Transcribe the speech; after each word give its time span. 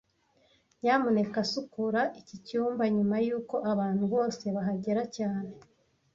Nyamuneka 0.81 1.39
sukura 1.51 2.01
iki 2.19 2.35
cyumba 2.45 2.83
nyuma 2.95 3.15
yuko 3.25 3.55
abantu 3.71 4.03
bose 4.13 4.45
bahagera 4.55 5.01
cyane 5.17 5.53